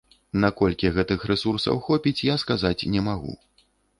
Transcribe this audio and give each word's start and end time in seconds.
Наколькі 0.43 0.89
гэтых 0.95 1.25
рэсурсаў 1.33 1.77
хопіць, 1.89 2.15
я 2.33 2.39
сказаць 2.45 2.87
не 2.95 3.01
магу. 3.09 3.37